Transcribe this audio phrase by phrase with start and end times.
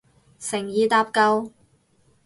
[0.39, 1.51] 誠意搭救